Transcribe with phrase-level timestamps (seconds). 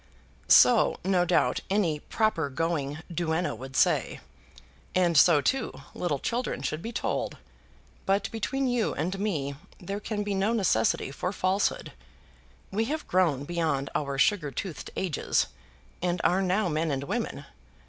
[0.47, 4.19] "So, no doubt, any proper going duenna would say,
[4.95, 7.37] and so, too, little children should be told;
[8.07, 11.91] but between you and me there can be no necessity for falsehood.
[12.71, 15.45] We have grown beyond our sugar toothed ages,
[16.01, 17.45] and are now men and women.